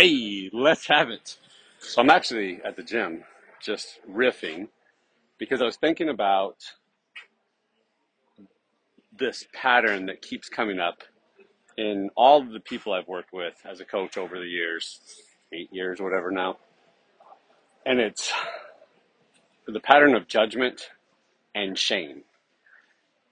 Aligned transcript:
Hey, 0.00 0.48
let's 0.54 0.86
have 0.86 1.10
it. 1.10 1.36
So 1.78 2.00
I'm 2.00 2.08
actually 2.08 2.62
at 2.64 2.74
the 2.74 2.82
gym 2.82 3.22
just 3.62 3.98
riffing 4.10 4.68
because 5.36 5.60
I 5.60 5.66
was 5.66 5.76
thinking 5.76 6.08
about 6.08 6.56
this 9.14 9.44
pattern 9.52 10.06
that 10.06 10.22
keeps 10.22 10.48
coming 10.48 10.80
up 10.80 11.02
in 11.76 12.08
all 12.16 12.40
of 12.40 12.50
the 12.50 12.60
people 12.60 12.94
I've 12.94 13.08
worked 13.08 13.34
with 13.34 13.60
as 13.70 13.80
a 13.80 13.84
coach 13.84 14.16
over 14.16 14.38
the 14.38 14.46
years, 14.46 15.00
eight 15.52 15.68
years, 15.70 16.00
whatever 16.00 16.30
now. 16.30 16.56
And 17.84 18.00
it's 18.00 18.32
the 19.66 19.80
pattern 19.80 20.14
of 20.14 20.26
judgment 20.26 20.88
and 21.54 21.78
shame. 21.78 22.22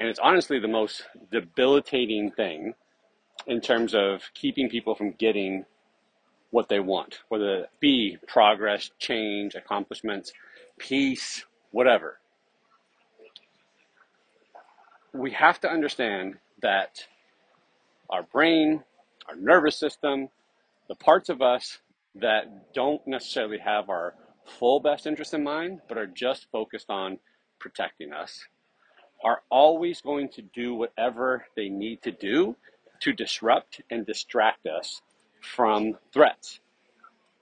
And 0.00 0.08
it's 0.08 0.18
honestly 0.18 0.58
the 0.60 0.68
most 0.68 1.02
debilitating 1.30 2.30
thing 2.30 2.72
in 3.46 3.60
terms 3.60 3.94
of 3.94 4.22
keeping 4.32 4.70
people 4.70 4.94
from 4.94 5.12
getting 5.12 5.66
what 6.54 6.68
they 6.68 6.78
want, 6.78 7.18
whether 7.30 7.62
it 7.62 7.70
be 7.80 8.16
progress, 8.28 8.88
change, 9.00 9.56
accomplishments, 9.56 10.32
peace, 10.78 11.44
whatever. 11.72 12.20
We 15.12 15.32
have 15.32 15.60
to 15.62 15.68
understand 15.68 16.36
that 16.62 17.08
our 18.08 18.22
brain, 18.22 18.84
our 19.28 19.34
nervous 19.34 19.76
system, 19.76 20.28
the 20.86 20.94
parts 20.94 21.28
of 21.28 21.42
us 21.42 21.78
that 22.14 22.72
don't 22.72 23.04
necessarily 23.04 23.58
have 23.58 23.90
our 23.90 24.14
full 24.44 24.78
best 24.78 25.08
interest 25.08 25.34
in 25.34 25.42
mind, 25.42 25.80
but 25.88 25.98
are 25.98 26.06
just 26.06 26.46
focused 26.52 26.88
on 26.88 27.18
protecting 27.58 28.12
us, 28.12 28.44
are 29.24 29.42
always 29.50 30.00
going 30.00 30.28
to 30.28 30.42
do 30.42 30.76
whatever 30.76 31.46
they 31.56 31.68
need 31.68 32.00
to 32.02 32.12
do 32.12 32.54
to 33.00 33.12
disrupt 33.12 33.80
and 33.90 34.06
distract 34.06 34.68
us 34.68 35.02
from 35.44 35.94
threats. 36.12 36.60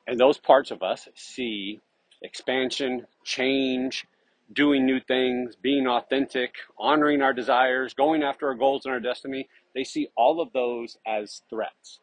And 0.06 0.18
those 0.18 0.38
parts 0.38 0.70
of 0.70 0.82
us 0.82 1.08
see 1.14 1.80
expansion, 2.22 3.06
change, 3.24 4.06
doing 4.52 4.84
new 4.84 5.00
things, 5.00 5.56
being 5.56 5.86
authentic, 5.86 6.54
honoring 6.78 7.22
our 7.22 7.32
desires, 7.32 7.94
going 7.94 8.22
after 8.22 8.48
our 8.48 8.54
goals 8.54 8.84
and 8.84 8.92
our 8.92 9.00
destiny. 9.00 9.48
They 9.74 9.84
see 9.84 10.08
all 10.16 10.40
of 10.40 10.52
those 10.52 10.98
as 11.06 11.42
threats. 11.48 12.00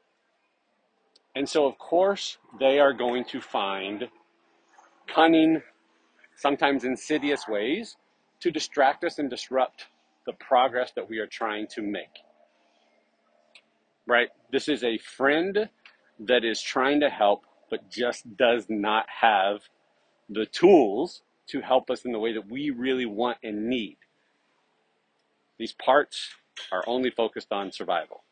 And 1.36 1.48
so, 1.48 1.66
of 1.66 1.78
course, 1.78 2.38
they 2.60 2.80
are 2.80 2.94
going 2.94 3.24
to 3.26 3.42
find 3.42 4.10
cunning, 5.14 5.62
sometimes 6.36 6.84
insidious 6.84 7.48
ways 7.48 7.96
to 8.42 8.52
distract 8.52 9.04
us 9.04 9.20
and 9.20 9.30
disrupt 9.30 9.88
the 10.26 10.34
progress 10.34 10.92
that 10.96 11.10
we 11.10 11.20
are 11.20 11.28
trying 11.28 11.68
to 11.68 11.82
make. 11.82 12.24
Right? 14.08 14.30
This 14.52 14.68
is 14.68 14.84
a 14.84 14.98
friend 14.98 15.70
that 16.20 16.44
is 16.44 16.62
trying 16.62 17.00
to 17.00 17.10
help, 17.10 17.46
but 17.70 17.90
just 17.90 18.38
does 18.38 18.66
not 18.70 19.06
have 19.22 19.62
the 20.30 20.46
tools 20.46 21.22
to 21.48 21.62
help 21.62 21.90
us 21.90 22.06
in 22.06 22.12
the 22.12 22.20
way 22.20 22.34
that 22.34 22.50
we 22.50 22.70
really 22.70 23.06
want 23.06 23.38
and 23.44 23.68
need. 23.68 23.98
These 25.58 25.74
parts 25.74 26.30
are 26.72 26.84
only 26.88 27.10
focused 27.10 27.52
on 27.52 27.72
survival. 27.72 28.24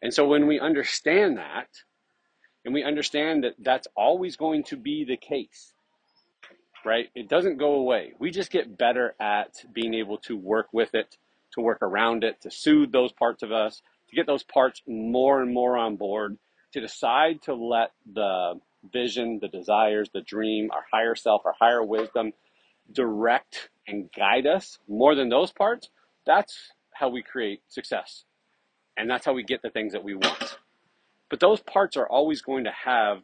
And 0.00 0.14
so 0.14 0.26
when 0.26 0.46
we 0.46 0.60
understand 0.60 1.36
that, 1.38 1.68
and 2.64 2.74
we 2.74 2.82
understand 2.84 3.44
that 3.44 3.54
that's 3.58 3.88
always 3.96 4.36
going 4.36 4.64
to 4.64 4.76
be 4.76 5.04
the 5.04 5.16
case, 5.16 5.72
right? 6.84 7.08
It 7.14 7.28
doesn't 7.28 7.58
go 7.58 7.74
away. 7.74 8.12
We 8.18 8.30
just 8.30 8.50
get 8.50 8.78
better 8.78 9.14
at 9.20 9.64
being 9.72 9.94
able 9.94 10.18
to 10.18 10.36
work 10.36 10.68
with 10.72 10.94
it, 10.94 11.16
to 11.54 11.60
work 11.60 11.82
around 11.82 12.24
it, 12.24 12.40
to 12.42 12.50
soothe 12.50 12.92
those 12.92 13.12
parts 13.12 13.42
of 13.42 13.52
us, 13.52 13.82
to 14.08 14.16
get 14.16 14.26
those 14.26 14.42
parts 14.42 14.82
more 14.86 15.42
and 15.42 15.52
more 15.52 15.76
on 15.76 15.96
board 15.96 16.38
to 16.72 16.80
decide 16.80 17.42
to 17.42 17.54
let 17.54 17.92
the 18.12 18.60
vision, 18.92 19.38
the 19.40 19.48
desires, 19.48 20.08
the 20.12 20.20
dream, 20.20 20.70
our 20.72 20.84
higher 20.92 21.14
self, 21.14 21.42
our 21.44 21.54
higher 21.58 21.82
wisdom 21.82 22.32
direct 22.92 23.70
and 23.86 24.10
guide 24.16 24.46
us 24.46 24.78
more 24.88 25.14
than 25.14 25.28
those 25.28 25.52
parts, 25.52 25.90
that's 26.26 26.72
how 26.94 27.08
we 27.08 27.22
create 27.22 27.60
success. 27.68 28.24
And 28.96 29.08
that's 29.08 29.24
how 29.24 29.32
we 29.32 29.42
get 29.44 29.62
the 29.62 29.70
things 29.70 29.92
that 29.92 30.02
we 30.02 30.14
want. 30.14 30.58
But 31.30 31.40
those 31.40 31.60
parts 31.60 31.96
are 31.96 32.08
always 32.08 32.42
going 32.42 32.64
to 32.64 32.72
have 32.84 33.22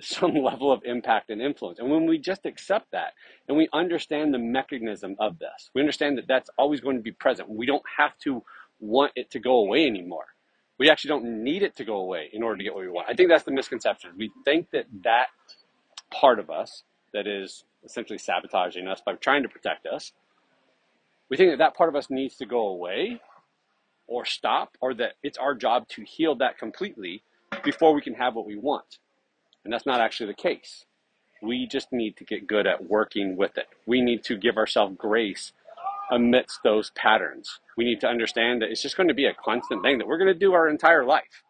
some 0.00 0.34
level 0.42 0.72
of 0.72 0.82
impact 0.84 1.30
and 1.30 1.40
influence. 1.40 1.78
And 1.78 1.90
when 1.90 2.06
we 2.06 2.18
just 2.18 2.46
accept 2.46 2.90
that 2.92 3.12
and 3.48 3.56
we 3.56 3.68
understand 3.72 4.34
the 4.34 4.38
mechanism 4.38 5.16
of 5.18 5.38
this, 5.38 5.70
we 5.74 5.80
understand 5.80 6.18
that 6.18 6.26
that's 6.26 6.50
always 6.58 6.80
going 6.80 6.96
to 6.96 7.02
be 7.02 7.12
present. 7.12 7.48
We 7.48 7.66
don't 7.66 7.84
have 7.98 8.18
to 8.24 8.42
want 8.80 9.12
it 9.16 9.30
to 9.30 9.38
go 9.38 9.58
away 9.58 9.86
anymore 9.86 10.26
we 10.78 10.90
actually 10.90 11.08
don't 11.08 11.42
need 11.42 11.62
it 11.62 11.76
to 11.76 11.84
go 11.84 11.96
away 11.96 12.28
in 12.32 12.42
order 12.42 12.58
to 12.58 12.64
get 12.64 12.74
what 12.74 12.82
we 12.82 12.90
want. 12.90 13.08
I 13.08 13.14
think 13.14 13.30
that's 13.30 13.44
the 13.44 13.52
misconception. 13.52 14.10
We 14.16 14.30
think 14.44 14.70
that 14.72 14.86
that 15.04 15.28
part 16.10 16.38
of 16.38 16.50
us 16.50 16.82
that 17.12 17.26
is 17.26 17.64
essentially 17.84 18.18
sabotaging 18.18 18.86
us 18.86 19.00
by 19.04 19.14
trying 19.14 19.42
to 19.42 19.48
protect 19.48 19.86
us, 19.86 20.12
we 21.28 21.36
think 21.36 21.50
that 21.50 21.58
that 21.58 21.76
part 21.76 21.88
of 21.88 21.96
us 21.96 22.10
needs 22.10 22.36
to 22.36 22.46
go 22.46 22.68
away 22.68 23.20
or 24.06 24.24
stop, 24.24 24.76
or 24.80 24.94
that 24.94 25.14
it's 25.22 25.38
our 25.38 25.54
job 25.54 25.88
to 25.88 26.02
heal 26.04 26.36
that 26.36 26.58
completely 26.58 27.22
before 27.64 27.92
we 27.92 28.00
can 28.00 28.14
have 28.14 28.36
what 28.36 28.46
we 28.46 28.56
want. 28.56 28.98
And 29.64 29.72
that's 29.72 29.86
not 29.86 30.00
actually 30.00 30.28
the 30.28 30.34
case. 30.34 30.84
We 31.42 31.66
just 31.66 31.92
need 31.92 32.16
to 32.18 32.24
get 32.24 32.46
good 32.46 32.68
at 32.68 32.88
working 32.88 33.36
with 33.36 33.58
it. 33.58 33.66
We 33.84 34.00
need 34.00 34.22
to 34.24 34.36
give 34.36 34.56
ourselves 34.56 34.94
grace 34.96 35.52
amidst 36.10 36.60
those 36.62 36.90
patterns. 36.90 37.60
We 37.76 37.84
need 37.84 38.00
to 38.00 38.08
understand 38.08 38.62
that 38.62 38.70
it's 38.70 38.82
just 38.82 38.96
going 38.96 39.08
to 39.08 39.14
be 39.14 39.26
a 39.26 39.34
constant 39.34 39.82
thing 39.82 39.98
that 39.98 40.06
we're 40.06 40.18
going 40.18 40.32
to 40.32 40.38
do 40.38 40.52
our 40.52 40.68
entire 40.68 41.04
life 41.04 41.42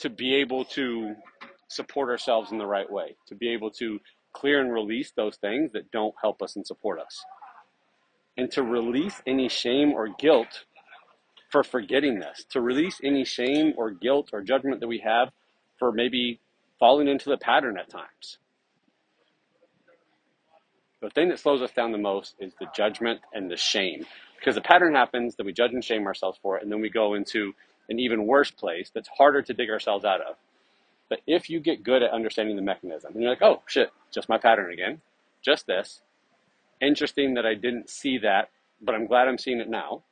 to 0.00 0.10
be 0.10 0.34
able 0.34 0.64
to 0.64 1.14
support 1.68 2.08
ourselves 2.10 2.50
in 2.52 2.58
the 2.58 2.66
right 2.66 2.90
way, 2.90 3.16
to 3.28 3.34
be 3.34 3.48
able 3.50 3.70
to 3.70 4.00
clear 4.32 4.60
and 4.60 4.72
release 4.72 5.12
those 5.16 5.36
things 5.36 5.72
that 5.72 5.90
don't 5.90 6.14
help 6.20 6.42
us 6.42 6.56
and 6.56 6.66
support 6.66 6.98
us, 6.98 7.24
and 8.36 8.50
to 8.50 8.62
release 8.62 9.22
any 9.26 9.48
shame 9.48 9.92
or 9.92 10.08
guilt 10.08 10.64
for 11.50 11.62
forgetting 11.62 12.18
this, 12.18 12.44
to 12.50 12.60
release 12.60 12.98
any 13.04 13.24
shame 13.24 13.74
or 13.76 13.90
guilt 13.90 14.30
or 14.32 14.40
judgment 14.40 14.80
that 14.80 14.88
we 14.88 14.98
have 14.98 15.30
for 15.78 15.92
maybe 15.92 16.40
falling 16.80 17.08
into 17.08 17.28
the 17.28 17.36
pattern 17.36 17.76
at 17.78 17.90
times. 17.90 18.38
The 21.02 21.10
thing 21.10 21.28
that 21.30 21.40
slows 21.40 21.60
us 21.62 21.72
down 21.72 21.90
the 21.90 21.98
most 21.98 22.36
is 22.38 22.52
the 22.60 22.68
judgment 22.74 23.20
and 23.34 23.50
the 23.50 23.56
shame. 23.56 24.06
Because 24.38 24.54
the 24.54 24.60
pattern 24.60 24.94
happens, 24.94 25.34
that 25.34 25.44
we 25.44 25.52
judge 25.52 25.72
and 25.72 25.84
shame 25.84 26.06
ourselves 26.06 26.38
for 26.40 26.56
it, 26.56 26.62
and 26.62 26.70
then 26.70 26.80
we 26.80 26.90
go 26.90 27.14
into 27.14 27.52
an 27.88 27.98
even 27.98 28.26
worse 28.26 28.52
place 28.52 28.90
that's 28.94 29.08
harder 29.08 29.42
to 29.42 29.52
dig 29.52 29.68
ourselves 29.68 30.04
out 30.04 30.20
of. 30.20 30.36
But 31.08 31.20
if 31.26 31.50
you 31.50 31.58
get 31.58 31.82
good 31.82 32.04
at 32.04 32.12
understanding 32.12 32.54
the 32.54 32.62
mechanism, 32.62 33.12
and 33.12 33.22
you're 33.22 33.30
like, 33.30 33.42
oh 33.42 33.62
shit, 33.66 33.90
just 34.12 34.28
my 34.28 34.38
pattern 34.38 34.72
again, 34.72 35.00
just 35.44 35.66
this. 35.66 36.00
Interesting 36.80 37.34
that 37.34 37.46
I 37.46 37.54
didn't 37.54 37.90
see 37.90 38.18
that, 38.18 38.50
but 38.80 38.94
I'm 38.94 39.06
glad 39.06 39.26
I'm 39.26 39.38
seeing 39.38 39.58
it 39.60 39.68
now. 39.68 40.02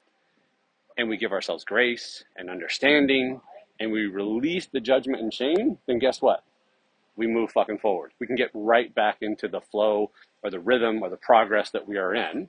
And 0.98 1.08
we 1.08 1.16
give 1.16 1.32
ourselves 1.32 1.64
grace 1.64 2.24
and 2.36 2.50
understanding, 2.50 3.40
and 3.78 3.92
we 3.92 4.06
release 4.06 4.66
the 4.66 4.80
judgment 4.80 5.22
and 5.22 5.32
shame, 5.32 5.78
then 5.86 6.00
guess 6.00 6.20
what? 6.20 6.42
We 7.16 7.26
move 7.26 7.50
fucking 7.52 7.78
forward. 7.78 8.12
We 8.18 8.26
can 8.26 8.36
get 8.36 8.50
right 8.54 8.94
back 8.94 9.18
into 9.20 9.48
the 9.48 9.60
flow 9.60 10.10
or 10.42 10.50
the 10.50 10.60
rhythm 10.60 11.02
or 11.02 11.10
the 11.10 11.16
progress 11.16 11.70
that 11.70 11.86
we 11.86 11.96
are 11.98 12.14
in. 12.14 12.48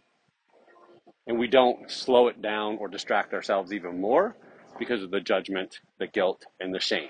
And 1.27 1.37
we 1.37 1.47
don't 1.47 1.89
slow 1.89 2.27
it 2.27 2.41
down 2.41 2.77
or 2.79 2.87
distract 2.87 3.33
ourselves 3.33 3.73
even 3.73 4.01
more 4.01 4.35
because 4.79 5.03
of 5.03 5.11
the 5.11 5.19
judgment, 5.19 5.79
the 5.99 6.07
guilt, 6.07 6.45
and 6.59 6.73
the 6.73 6.79
shame. 6.79 7.09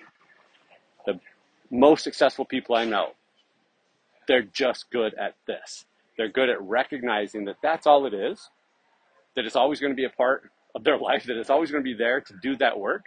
The 1.05 1.19
most 1.69 2.03
successful 2.03 2.45
people 2.45 2.75
I 2.75 2.85
know, 2.85 3.11
they're 4.27 4.41
just 4.41 4.89
good 4.91 5.13
at 5.15 5.35
this. 5.47 5.85
They're 6.17 6.29
good 6.29 6.49
at 6.49 6.61
recognizing 6.61 7.45
that 7.45 7.57
that's 7.63 7.87
all 7.87 8.05
it 8.05 8.13
is, 8.13 8.49
that 9.35 9.45
it's 9.45 9.55
always 9.55 9.79
going 9.79 9.91
to 9.91 9.95
be 9.95 10.05
a 10.05 10.09
part 10.09 10.51
of 10.75 10.83
their 10.83 10.97
life, 10.99 11.25
that 11.25 11.37
it's 11.37 11.49
always 11.49 11.71
going 11.71 11.83
to 11.83 11.89
be 11.89 11.97
there 11.97 12.21
to 12.21 12.33
do 12.41 12.57
that 12.57 12.79
work. 12.79 13.05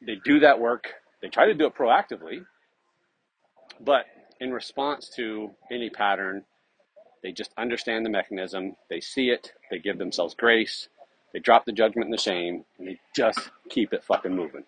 They 0.00 0.16
do 0.24 0.40
that 0.40 0.58
work. 0.58 0.88
They 1.20 1.28
try 1.28 1.46
to 1.46 1.54
do 1.54 1.66
it 1.66 1.74
proactively, 1.74 2.44
but 3.80 4.06
in 4.40 4.52
response 4.52 5.10
to 5.16 5.50
any 5.70 5.90
pattern, 5.90 6.44
they 7.22 7.32
just 7.32 7.52
understand 7.58 8.04
the 8.06 8.10
mechanism, 8.10 8.76
they 8.90 9.00
see 9.00 9.30
it, 9.30 9.52
they 9.70 9.78
give 9.78 9.98
themselves 9.98 10.34
grace, 10.34 10.88
they 11.32 11.40
drop 11.40 11.64
the 11.64 11.72
judgment 11.72 12.06
and 12.06 12.14
the 12.14 12.22
shame, 12.22 12.64
and 12.78 12.88
they 12.88 13.00
just 13.14 13.50
keep 13.70 13.92
it 13.92 14.04
fucking 14.04 14.34
moving. 14.34 14.64